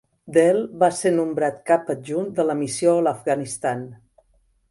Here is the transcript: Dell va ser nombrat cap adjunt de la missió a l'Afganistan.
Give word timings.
Dell 0.35 0.59
va 0.83 0.87
ser 0.99 1.11
nombrat 1.17 1.59
cap 1.71 1.91
adjunt 1.95 2.33
de 2.39 2.47
la 2.49 2.57
missió 2.63 2.93
a 2.97 3.05
l'Afganistan. 3.09 3.85